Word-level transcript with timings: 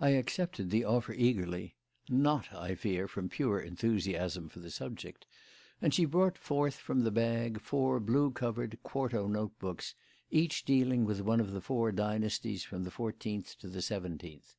I 0.00 0.08
accepted 0.08 0.70
the 0.70 0.82
offer 0.84 1.12
eagerly 1.12 1.76
(not, 2.08 2.52
I 2.52 2.74
fear, 2.74 3.06
from 3.06 3.28
pure 3.28 3.60
enthusiasm 3.60 4.48
for 4.48 4.58
the 4.58 4.72
subject), 4.72 5.24
and 5.80 5.94
she 5.94 6.04
brought 6.04 6.36
forth 6.36 6.74
from 6.74 7.04
the 7.04 7.12
bag 7.12 7.60
four 7.60 8.00
blue 8.00 8.32
covered, 8.32 8.76
quarto 8.82 9.28
note 9.28 9.56
books, 9.60 9.94
each 10.32 10.64
dealing 10.64 11.04
with 11.04 11.20
one 11.20 11.38
of 11.38 11.52
the 11.52 11.60
four 11.60 11.92
dynasties 11.92 12.64
from 12.64 12.82
the 12.82 12.90
fourteenth 12.90 13.56
to 13.60 13.68
the 13.68 13.82
seventeenth. 13.82 14.56